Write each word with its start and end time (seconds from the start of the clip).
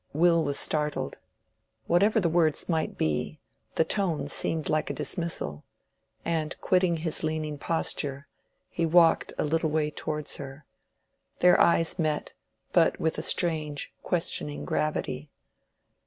Will 0.13 0.43
was 0.43 0.57
startled. 0.57 1.19
Whatever 1.85 2.19
the 2.19 2.27
words 2.27 2.67
might 2.67 2.97
be, 2.97 3.39
the 3.75 3.85
tone 3.85 4.27
seemed 4.27 4.67
like 4.67 4.89
a 4.89 4.93
dismissal; 4.93 5.63
and 6.25 6.59
quitting 6.59 6.97
his 6.97 7.21
leaning 7.23 7.59
posture, 7.59 8.27
he 8.67 8.83
walked 8.83 9.31
a 9.37 9.43
little 9.43 9.69
way 9.69 9.91
towards 9.91 10.37
her. 10.37 10.65
Their 11.41 11.61
eyes 11.61 11.99
met, 11.99 12.33
but 12.73 12.99
with 12.99 13.19
a 13.19 13.21
strange 13.21 13.93
questioning 14.01 14.65
gravity. 14.65 15.29